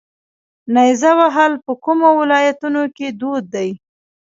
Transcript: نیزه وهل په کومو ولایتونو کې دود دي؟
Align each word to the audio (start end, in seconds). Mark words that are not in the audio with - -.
نیزه 0.73 1.11
وهل 1.19 1.53
په 1.65 1.71
کومو 1.83 2.07
ولایتونو 2.19 2.83
کې 2.95 3.07
دود 3.19 3.43
دي؟ 3.53 3.69